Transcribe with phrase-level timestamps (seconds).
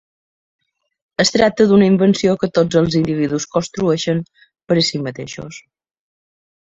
[1.23, 4.23] Es tracta d'una invenció que tots els individus construeixen
[4.73, 5.61] per a si mateixos.